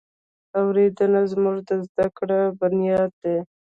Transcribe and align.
اورېدنه 0.61 1.21
زموږ 1.31 1.57
د 1.67 1.71
زده 1.87 2.07
کړې 2.17 2.41
بنیاد 2.59 3.11
دی. 3.23 3.37